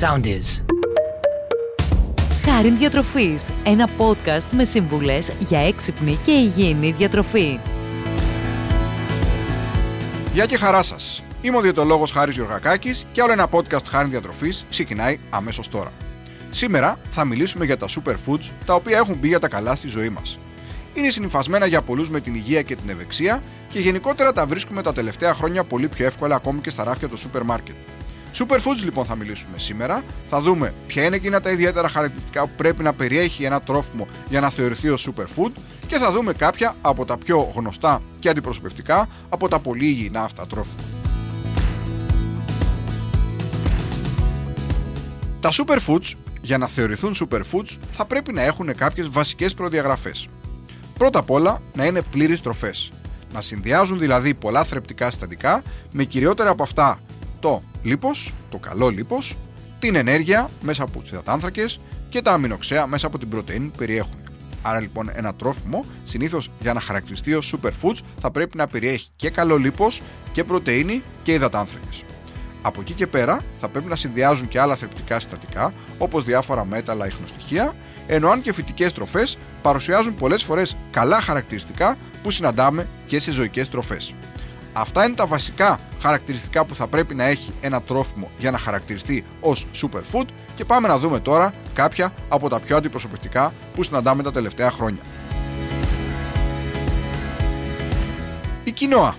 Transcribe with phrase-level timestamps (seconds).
[0.00, 0.64] Sound is.
[2.44, 7.58] Χάριν Διατροφής, ένα podcast με σύμβουλες για έξυπνη και υγιεινή διατροφή.
[10.32, 11.22] Γεια και χαρά σας.
[11.40, 15.92] Είμαι ο διαιτολόγος Χάρης Γιωργακάκη και άλλο ένα podcast Χάρη Διατροφής ξεκινάει αμέσως τώρα.
[16.50, 20.08] Σήμερα θα μιλήσουμε για τα superfoods τα οποία έχουν μπει για τα καλά στη ζωή
[20.08, 20.38] μας.
[20.94, 24.92] Είναι συνυφασμένα για πολλούς με την υγεία και την ευεξία και γενικότερα τα βρίσκουμε τα
[24.92, 27.74] τελευταία χρόνια πολύ πιο εύκολα ακόμη και στα ράφια του σούπερ μάρκετ.
[28.38, 30.04] Superfoods λοιπόν θα μιλήσουμε σήμερα.
[30.30, 34.40] Θα δούμε ποια είναι εκείνα τα ιδιαίτερα χαρακτηριστικά που πρέπει να περιέχει ένα τρόφιμο για
[34.40, 35.50] να θεωρηθεί ως superfood
[35.86, 40.46] και θα δούμε κάποια από τα πιο γνωστά και αντιπροσωπευτικά από τα πολύ υγιεινά αυτά
[40.46, 40.82] τρόφιμα.
[45.40, 50.28] Τα superfoods για να θεωρηθούν superfoods θα πρέπει να έχουν κάποιες βασικές προδιαγραφές.
[50.98, 52.92] Πρώτα απ' όλα να είναι πλήρεις τροφές.
[53.32, 55.62] Να συνδυάζουν δηλαδή πολλά θρεπτικά συστατικά
[55.92, 57.00] με κυριότερα από αυτά
[57.40, 59.36] το λίπος, το καλό λίπος,
[59.78, 64.18] την ενέργεια μέσα από τους υδατάνθρακες και τα αμινοξέα μέσα από την πρωτεΐνη που περιέχουν.
[64.62, 69.30] Άρα λοιπόν ένα τρόφιμο συνήθως για να χαρακτηριστεί ως superfoods θα πρέπει να περιέχει και
[69.30, 72.04] καλό λίπος και πρωτεΐνη και υδατάνθρακες.
[72.62, 77.06] Από εκεί και πέρα θα πρέπει να συνδυάζουν και άλλα θρεπτικά συστατικά όπως διάφορα μέταλλα
[77.06, 77.74] ίχνοστοιχεία
[78.06, 83.68] ενώ αν και φυτικές τροφές παρουσιάζουν πολλές φορές καλά χαρακτηριστικά που συναντάμε και σε ζωικές
[83.68, 84.14] τροφές.
[84.76, 89.24] Αυτά είναι τα βασικά χαρακτηριστικά που θα πρέπει να έχει ένα τρόφιμο για να χαρακτηριστεί
[89.40, 94.32] ως superfood και πάμε να δούμε τώρα κάποια από τα πιο αντιπροσωπευτικά που συναντάμε τα
[94.32, 95.02] τελευταία χρόνια.
[98.64, 99.16] Η κοινόα.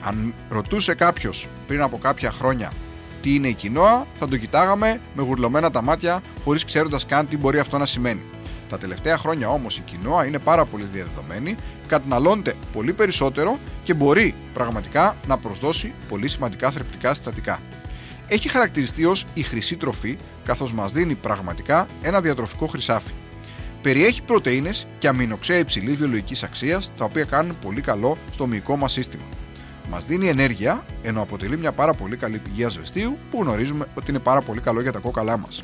[0.00, 2.72] Αν ρωτούσε κάποιος πριν από κάποια χρόνια
[3.22, 7.36] τι είναι η κοινόα, θα το κοιτάγαμε με γουρλωμένα τα μάτια χωρίς ξέροντας καν τι
[7.36, 8.24] μπορεί αυτό να σημαίνει.
[8.68, 11.56] Τα τελευταία χρόνια όμως η κοινόα είναι πάρα πολύ διαδεδομένη,
[11.88, 17.60] καταναλώνεται πολύ περισσότερο και μπορεί πραγματικά να προσδώσει πολύ σημαντικά θρεπτικά συστατικά.
[18.28, 23.10] Έχει χαρακτηριστεί ως η χρυσή τροφή, καθώς μας δίνει πραγματικά ένα διατροφικό χρυσάφι.
[23.82, 28.92] Περιέχει πρωτενε και αμινοξέα υψηλής βιολογικής αξίας, τα οποία κάνουν πολύ καλό στο μυϊκό μας
[28.92, 29.24] σύστημα.
[29.90, 34.18] Μας δίνει ενέργεια, ενώ αποτελεί μια πάρα πολύ καλή πηγή ασβεστίου, που γνωρίζουμε ότι είναι
[34.18, 35.62] πάρα πολύ καλό για τα κόκαλά μας.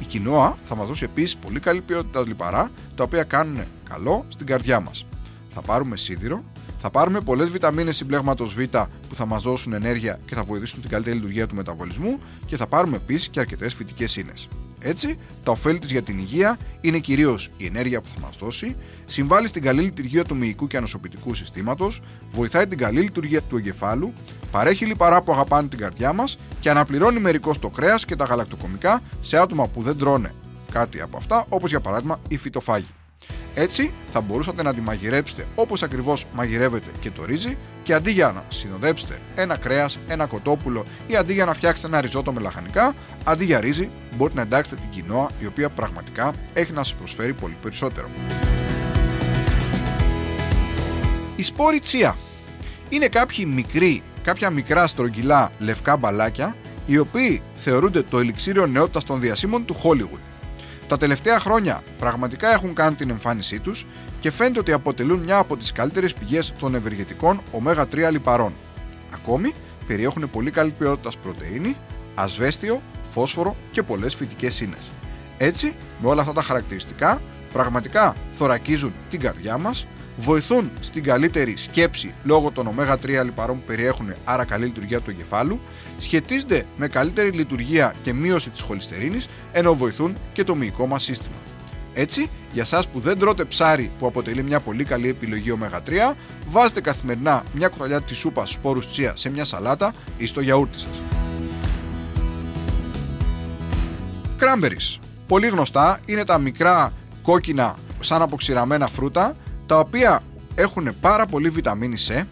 [0.00, 4.46] Η κοινόα θα μας δώσει επίσης πολύ καλή ποιότητα λιπαρά, τα οποία κάνουν καλό στην
[4.46, 5.06] καρδιά μας.
[5.50, 6.42] Θα πάρουμε σίδηρο,
[6.80, 8.62] θα πάρουμε πολλές βιταμίνες συμπλέγματος Β
[9.08, 12.66] που θα μας δώσουν ενέργεια και θα βοηθήσουν την καλύτερη λειτουργία του μεταβολισμού και θα
[12.66, 14.48] πάρουμε επίσης και αρκετές φυτικές ίνες.
[14.80, 18.76] Έτσι, τα ωφέλη της για την υγεία είναι κυρίως η ενέργεια που θα μας δώσει,
[19.06, 22.00] συμβάλλει στην καλή λειτουργία του μυϊκού και ανοσοποιητικού συστήματος,
[22.32, 24.12] βοηθάει την καλή λειτουργία του εγκεφάλου,
[24.50, 29.02] παρέχει λιπαρά που αγαπάνε την καρδιά μας και αναπληρώνει μερικώς το κρέας και τα γαλακτοκομικά
[29.20, 30.34] σε άτομα που δεν τρώνε
[30.72, 32.95] κάτι από αυτά, όπως για παράδειγμα οι φυτοφάγοι.
[33.58, 38.32] Έτσι θα μπορούσατε να τη μαγειρέψετε όπως ακριβώς μαγειρεύετε και το ρύζι και αντί για
[38.32, 42.94] να συνοδέψετε ένα κρέας, ένα κοτόπουλο ή αντί για να φτιάξετε ένα ριζότο με λαχανικά,
[43.24, 47.32] αντί για ρύζι μπορείτε να εντάξετε την κοινόα η οποία πραγματικά έχει να σας προσφέρει
[47.32, 48.08] πολύ περισσότερο.
[51.36, 52.16] Η σπόρη τσία
[52.88, 56.56] είναι κάποιοι μικροί, κάποια μικρά στρογγυλά λευκά μπαλάκια
[56.86, 60.20] οι οποίοι θεωρούνται το ελιξίριο νεότητας των διασύμων του Hollywood
[60.88, 63.86] τα τελευταία χρόνια πραγματικά έχουν κάνει την εμφάνισή τους
[64.20, 68.52] και φαίνεται ότι αποτελούν μια από τις καλύτερες πηγές των ευεργετικών ω3 λιπαρών.
[69.14, 69.54] Ακόμη,
[69.86, 71.76] περιέχουν πολύ καλή ποιότητα πρωτεΐνη,
[72.14, 74.90] ασβέστιο, φόσφορο και πολλές φυτικές ίνες.
[75.38, 77.20] Έτσι, με όλα αυτά τα χαρακτηριστικά,
[77.52, 84.12] πραγματικά θωρακίζουν την καρδιά μας, βοηθούν στην καλύτερη σκέψη λόγω των ω3 λιπαρών που περιέχουν,
[84.24, 85.60] άρα καλή λειτουργία του εγκεφάλου,
[85.98, 91.36] σχετίζονται με καλύτερη λειτουργία και μείωση της χολυστερίνης, ενώ βοηθούν και το μυϊκό μας σύστημα.
[91.92, 96.14] Έτσι, για σας που δεν τρώτε ψάρι που αποτελεί μια πολύ καλή επιλογή ω3,
[96.50, 101.00] βάζετε καθημερινά μια κουταλιά της σούπας σπόρους τσία σε μια σαλάτα ή στο γιαούρτι σας.
[104.40, 104.98] Cranberries.
[105.26, 110.22] Πολύ γνωστά είναι τα μικρά κόκκινα σαν αποξηραμένα φρούτα τα οποία
[110.54, 112.24] έχουν πάρα πολύ βιταμίνη C,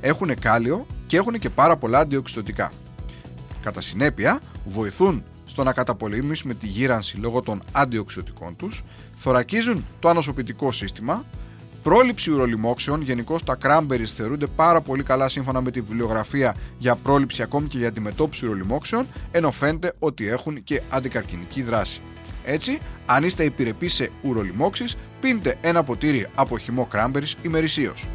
[0.00, 2.72] έχουν κάλιο και έχουν και πάρα πολλά αντιοξυδοτικά.
[3.62, 8.82] Κατά συνέπεια, βοηθούν στο να καταπολεμήσουμε τη γύρανση λόγω των αντιοξυδοτικών τους,
[9.16, 11.24] θωρακίζουν το ανοσοποιητικό σύστημα,
[11.82, 17.42] πρόληψη ουρολιμόξεων, γενικώς τα cranberries θεωρούνται πάρα πολύ καλά σύμφωνα με τη βιβλιογραφία για πρόληψη
[17.42, 22.00] ακόμη και για αντιμετώπιση ουρολιμόξεων, ενώ φαίνεται ότι έχουν και αντικαρκυνική δράση.
[22.44, 28.06] Έτσι, αν είστε επιρρεπεί σε ουρολιμόξεις, πίνετε ένα ποτήρι από χυμό cranberries ημερησίως.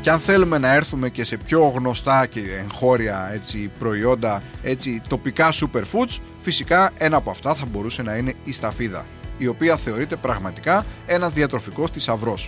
[0.00, 5.52] Και αν θέλουμε να έρθουμε και σε πιο γνωστά και εγχώρια έτσι, προϊόντα, έτσι, τοπικά
[5.52, 9.06] superfoods, φυσικά ένα από αυτά θα μπορούσε να είναι η σταφίδα,
[9.38, 12.38] η οποία θεωρείται πραγματικά ένας διατροφικός θησαυρό.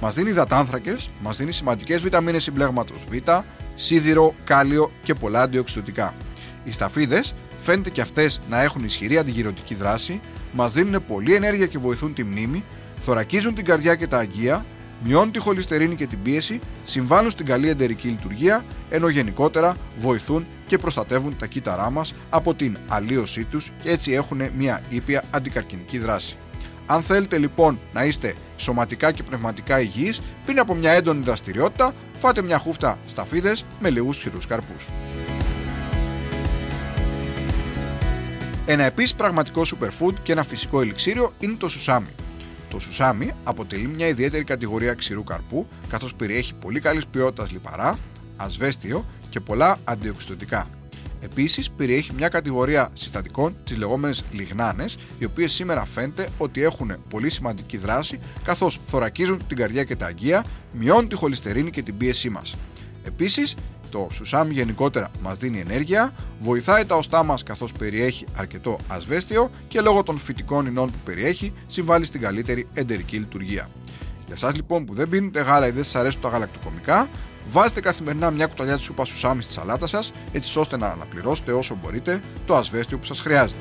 [0.00, 3.14] Μας δίνει υδατάνθρακες, μας δίνει σημαντικές βιταμίνες συμπλέγματος Β,
[3.74, 6.14] σίδηρο, κάλιο και πολλά αντιοξυδοτικά.
[6.64, 10.20] Οι σταφίδες φαίνεται και αυτές να έχουν ισχυρή αντιγυρωτική δράση,
[10.52, 12.64] μας δίνουν πολλή ενέργεια και βοηθούν τη μνήμη,
[13.00, 14.64] θωρακίζουν την καρδιά και τα αγκία,
[15.04, 20.78] μειώνουν τη χολυστερίνη και την πίεση, συμβάλλουν στην καλή εντερική λειτουργία, ενώ γενικότερα βοηθούν και
[20.78, 26.36] προστατεύουν τα κύτταρά μας από την αλλίωσή τους και έτσι έχουν μια ήπια αντικαρκυνική δράση.
[26.86, 32.42] Αν θέλετε λοιπόν να είστε σωματικά και πνευματικά υγιείς, πριν από μια έντονη δραστηριότητα, φάτε
[32.42, 34.88] μια χούφτα σταφίδες με λίγους ξηρούς καρπούς.
[38.72, 42.08] Ένα επίσης πραγματικό superfood και ένα φυσικό ελιξίριο είναι το σουσάμι.
[42.70, 47.98] Το σουσάμι αποτελεί μια ιδιαίτερη κατηγορία ξηρού καρπού, καθώς περιέχει πολύ καλής ποιότητας λιπαρά,
[48.36, 50.68] ασβέστιο και πολλά αντιοξυδοτικά.
[51.20, 57.30] Επίσης, περιέχει μια κατηγορία συστατικών, τις λεγόμενες λιγνάνες, οι οποίες σήμερα φαίνεται ότι έχουν πολύ
[57.30, 62.28] σημαντική δράση, καθώς θωρακίζουν την καρδιά και τα αγκία, μειώνουν τη χολυστερίνη και την πίεσή
[62.28, 62.54] μας.
[63.04, 63.54] Επίσης,
[63.92, 69.80] το σουσάμι γενικότερα μας δίνει ενέργεια, βοηθάει τα οστά μας καθώς περιέχει αρκετό ασβέστιο και
[69.80, 73.68] λόγω των φυτικών ινών που περιέχει συμβάλλει στην καλύτερη εντερική λειτουργία.
[74.26, 77.08] Για εσά λοιπόν που δεν πίνετε γάλα ή δεν σας αρέσουν τα γαλακτοκομικά,
[77.50, 81.78] Βάζετε καθημερινά μια κουταλιά της σούπας σουσάμι στη σαλάτα σας, έτσι ώστε να αναπληρώσετε όσο
[81.82, 83.60] μπορείτε το ασβέστιο που σας χρειάζεται.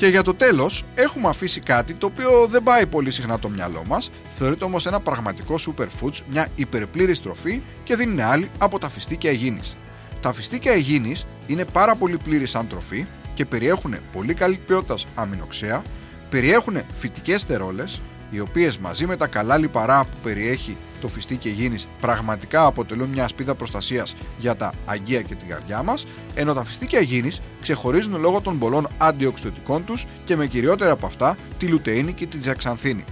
[0.00, 3.84] Και για το τέλος, έχουμε αφήσει κάτι το οποίο δεν πάει πολύ συχνά το μυαλό
[3.86, 8.88] μας, θεωρείται όμως ένα πραγματικό superfoods, μια υπερπλήρης τροφή και δεν είναι άλλη από τα
[8.88, 9.76] φιστίκια υγιεινής.
[10.20, 15.82] Τα φιστίκια υγιεινής είναι πάρα πολύ πλήρη σαν τροφή και περιέχουν πολύ καλή ποιότητας αμινοξέα,
[16.30, 18.00] περιέχουν φυτικές στερόλες,
[18.30, 23.24] οι οποίες μαζί με τα καλά λιπαρά που περιέχει το φιστίκι υγιεινή πραγματικά αποτελούν μια
[23.24, 27.30] ασπίδα προστασίας για τα αγκία και την καρδιά μας, ενώ τα φιστίκια υγιεινή
[27.62, 32.38] ξεχωρίζουν λόγω των πολλών αντιοξυδοτικών τους και με κυριότερα από αυτά τη λουτεΐνη και τη
[32.38, 33.04] τζαξανθίνη.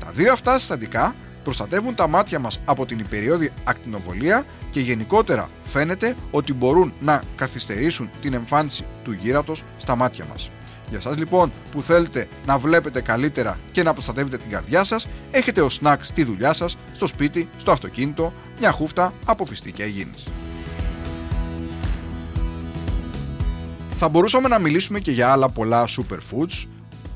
[0.00, 1.14] Τα δύο αυτά συστατικά
[1.44, 8.10] προστατεύουν τα μάτια μας από την υπεριόδη ακτινοβολία και γενικότερα φαίνεται ότι μπορούν να καθυστερήσουν
[8.22, 10.50] την εμφάνιση του γύρατος στα μάτια μας.
[10.92, 15.60] Για σας λοιπόν που θέλετε να βλέπετε καλύτερα και να προστατεύετε την καρδιά σας, έχετε
[15.60, 20.26] ως σνακ στη δουλειά σας, στο σπίτι, στο αυτοκίνητο, μια χούφτα από φυστήκια υγιεινής.
[23.98, 26.64] Θα μπορούσαμε να μιλήσουμε και για άλλα πολλά superfoods.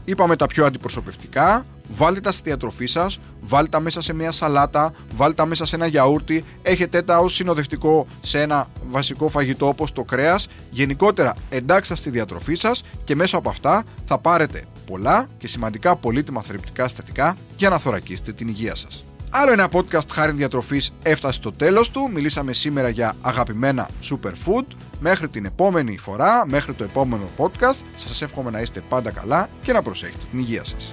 [0.04, 4.92] Είπαμε τα πιο αντιπροσωπευτικά, βάλτε τα στη διατροφή σας, βάλτε τα μέσα σε μια σαλάτα,
[5.16, 9.92] βάλτε τα μέσα σε ένα γιαούρτι, έχετε τα ως συνοδευτικό σε ένα βασικό φαγητό όπως
[9.92, 10.48] το κρέας.
[10.70, 16.42] Γενικότερα, εντάξτε στη διατροφή σας και μέσω από αυτά θα πάρετε πολλά και σημαντικά πολύτιμα
[16.42, 19.04] θρεπτικά συστατικά για να θωρακίσετε την υγεία σας.
[19.30, 22.10] Άλλο ένα podcast χάρη διατροφής έφτασε στο τέλος του.
[22.12, 24.64] Μιλήσαμε σήμερα για αγαπημένα superfood.
[25.00, 29.72] Μέχρι την επόμενη φορά, μέχρι το επόμενο podcast, σας εύχομαι να είστε πάντα καλά και
[29.72, 30.92] να προσέχετε την υγεία σας.